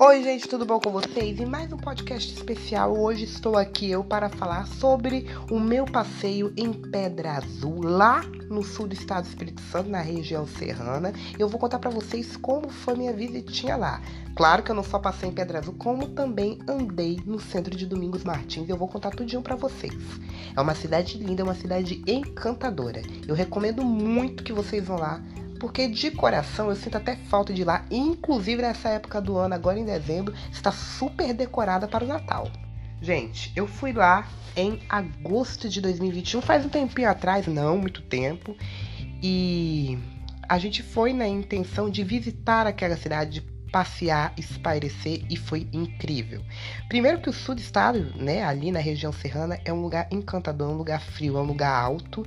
[0.00, 1.40] Oi, gente, tudo bom com vocês?
[1.40, 6.52] Em mais um podcast especial, hoje estou aqui eu para falar sobre o meu passeio
[6.56, 11.12] em Pedra Azul, lá no sul do estado do Espírito Santo, na região serrana.
[11.36, 14.00] Eu vou contar para vocês como foi minha visitinha lá.
[14.36, 17.84] Claro que eu não só passei em Pedra Azul, como também andei no centro de
[17.84, 18.68] Domingos Martins.
[18.68, 19.98] Eu vou contar tudinho para vocês.
[20.56, 23.02] É uma cidade linda, é uma cidade encantadora.
[23.26, 25.20] Eu recomendo muito que vocês vão lá
[25.58, 27.84] porque de coração eu sinto até falta de ir lá.
[27.90, 32.50] Inclusive nessa época do ano, agora em dezembro, está super decorada para o Natal.
[33.00, 38.56] Gente, eu fui lá em agosto de 2021, faz um tempinho atrás, não muito tempo,
[39.22, 39.98] e
[40.48, 46.42] a gente foi na intenção de visitar aquela cidade, de passear, espairecer e foi incrível.
[46.88, 50.70] Primeiro que o sul do estado, né, ali na região serrana, é um lugar encantador,
[50.70, 52.24] é um lugar frio, é um lugar alto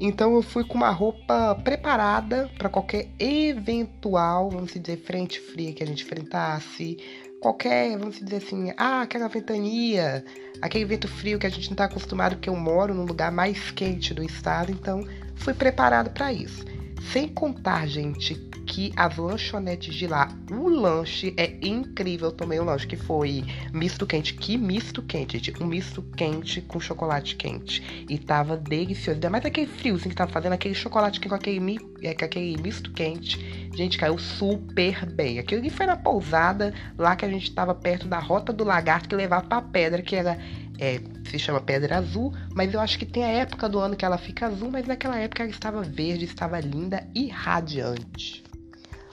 [0.00, 5.82] então eu fui com uma roupa preparada para qualquer eventual, vamos dizer, frente fria que
[5.82, 6.96] a gente enfrentasse,
[7.40, 10.24] qualquer, vamos dizer assim, ah, aquela ventania,
[10.62, 13.72] aquele vento frio que a gente não está acostumado, porque eu moro num lugar mais
[13.72, 16.64] quente do estado, então fui preparado para isso.
[17.12, 18.34] Sem contar, gente,
[18.68, 22.28] que as lanchonetes de lá, o lanche é incrível.
[22.28, 24.34] Eu tomei um lanche que foi misto quente.
[24.34, 25.62] Que misto quente, gente.
[25.62, 28.06] Um misto quente com chocolate quente.
[28.08, 29.16] E tava delicioso.
[29.16, 32.92] Ainda mais aquele friozinho que tava fazendo, aquele chocolate com aquele, é, com aquele misto
[32.92, 33.38] quente.
[33.74, 35.38] Gente, caiu super bem.
[35.38, 39.08] Aquilo que foi na pousada, lá que a gente tava perto da rota do lagarto
[39.08, 40.38] que levava pra pedra, que era
[40.78, 44.04] é, se chama Pedra Azul, mas eu acho que tem a época do ano que
[44.04, 48.44] ela fica azul, mas naquela época ela estava verde, estava linda e radiante.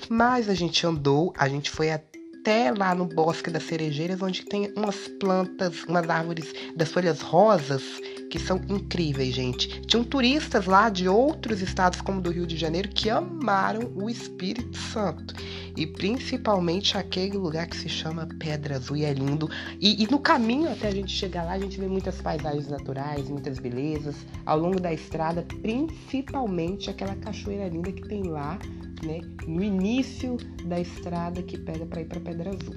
[0.10, 4.72] Mas a gente andou, a gente foi até lá no Bosque das Cerejeiras, onde tem
[4.76, 7.82] umas plantas, umas árvores das folhas rosas
[8.30, 9.82] que são incríveis, gente.
[9.82, 14.78] Tinham turistas lá de outros estados, como do Rio de Janeiro, que amaram o Espírito
[14.78, 15.34] Santo.
[15.76, 19.50] E principalmente aquele lugar que se chama Pedra Azul e é lindo.
[19.80, 23.30] E, e no caminho até a gente chegar lá, a gente vê muitas paisagens naturais,
[23.30, 24.16] muitas belezas.
[24.46, 28.58] Ao longo da estrada, principalmente aquela cachoeira linda que tem lá,
[29.04, 29.22] né?
[29.48, 32.76] No início da estrada que pega para ir para Pedra Azul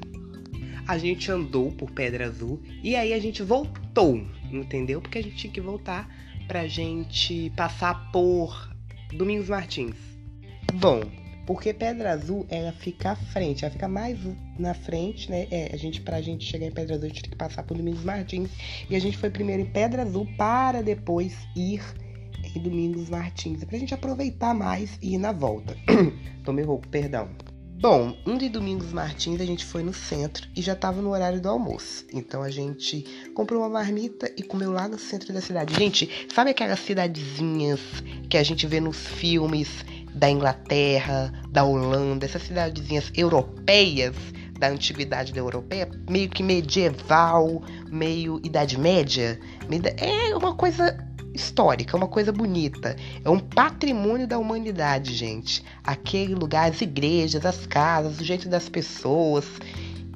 [0.88, 5.02] a gente andou por Pedra Azul e aí a gente voltou, entendeu?
[5.02, 6.08] Porque a gente tinha que voltar
[6.48, 8.74] pra gente passar por
[9.12, 9.96] Domingos Martins.
[10.72, 11.02] Bom,
[11.48, 14.18] porque Pedra Azul ela fica à frente, ela fica mais
[14.58, 15.48] na frente, né?
[15.50, 17.74] É, a gente pra gente chegar em Pedra Azul, a gente tinha que passar por
[17.74, 18.50] Domingos Martins
[18.90, 21.80] e a gente foi primeiro em Pedra Azul para depois ir
[22.54, 25.74] em Domingos Martins, pra gente aproveitar mais e ir na volta.
[26.44, 27.30] Tomei rouco, perdão.
[27.80, 31.40] Bom, um de Domingos Martins a gente foi no centro e já estava no horário
[31.40, 32.04] do almoço.
[32.12, 35.74] Então a gente comprou uma marmita e comeu lá no centro da cidade.
[35.74, 37.78] Gente, sabe aquelas cidadezinhas
[38.28, 39.84] que a gente vê nos filmes
[40.14, 44.14] da Inglaterra, da Holanda, essas cidadezinhas europeias
[44.58, 49.38] da antiguidade da europeia, meio que medieval, meio Idade Média?
[49.96, 50.96] É uma coisa
[51.32, 52.96] histórica, uma coisa bonita.
[53.24, 55.62] É um patrimônio da humanidade, gente.
[55.84, 59.44] Aquele lugar, as igrejas, as casas, o jeito das pessoas.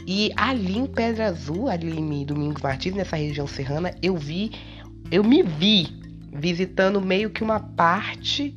[0.06, 4.50] E ali em Pedra Azul, ali em Domingos Martins, nessa região serrana, eu vi,
[5.10, 8.54] eu me vi visitando meio que uma parte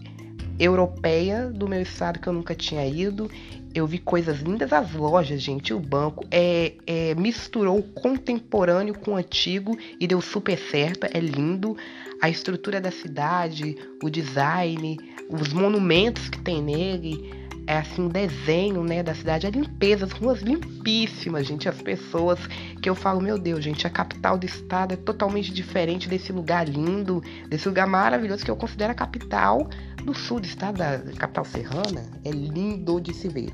[0.60, 3.30] europeia do meu estado que eu nunca tinha ido.
[3.74, 9.78] Eu vi coisas lindas, as lojas, gente, o banco é, é misturou contemporâneo com antigo
[10.00, 11.76] e deu super certo, é lindo.
[12.22, 14.98] A estrutura da cidade, o design,
[15.30, 20.12] os monumentos que tem nele, é assim, o desenho, né, da cidade, a limpeza, as
[20.12, 22.40] ruas limpíssimas, gente, as pessoas
[22.82, 26.68] que eu falo, meu Deus, gente, a capital do estado é totalmente diferente desse lugar
[26.68, 29.68] lindo, desse lugar maravilhoso que eu considero a capital
[30.04, 33.52] do sul do estado, da capital serrana, é lindo de se ver.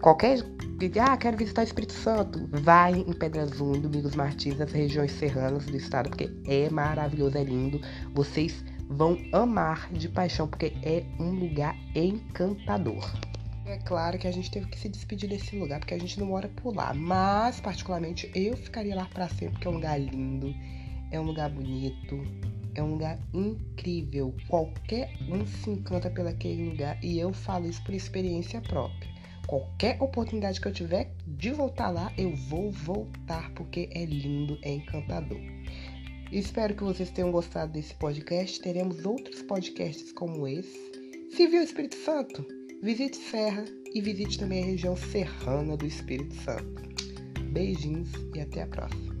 [0.00, 0.42] Qualquer
[0.98, 5.66] ah, quero visitar o Espírito Santo, vai em Pedra Azul, Domingos Martins, nas regiões serranas
[5.66, 7.78] do estado, porque é maravilhoso, é lindo.
[8.14, 13.04] Vocês vão amar de paixão, porque é um lugar encantador.
[13.70, 16.26] É claro que a gente teve que se despedir desse lugar, porque a gente não
[16.26, 16.92] mora por lá.
[16.92, 20.52] Mas, particularmente, eu ficaria lá para sempre, porque é um lugar lindo,
[21.12, 22.20] é um lugar bonito,
[22.74, 24.34] é um lugar incrível.
[24.48, 29.08] Qualquer um se encanta pelaquele lugar e eu falo isso por experiência própria.
[29.46, 34.72] Qualquer oportunidade que eu tiver de voltar lá, eu vou voltar porque é lindo, é
[34.72, 35.40] encantador.
[36.32, 38.60] Espero que vocês tenham gostado desse podcast.
[38.60, 40.90] Teremos outros podcasts como esse.
[41.36, 46.82] Se viu Espírito Santo, Visite Serra e visite também a região serrana do Espírito Santo.
[47.52, 49.19] Beijinhos e até a próxima.